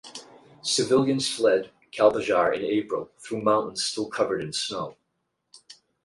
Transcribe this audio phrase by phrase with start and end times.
[0.63, 4.97] Civilians fled Kalbajar in April through mountains still covered in snow.